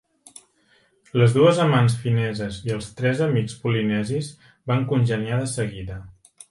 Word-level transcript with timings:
Les 1.21 1.35
dues 1.35 1.59
amants 1.65 1.97
fineses 2.05 2.57
i 2.69 2.75
els 2.79 2.91
tres 3.01 3.23
amics 3.29 3.61
polinesis 3.67 4.35
van 4.73 4.87
congeniar 4.95 5.41
de 5.45 5.51
seguida. 5.59 6.05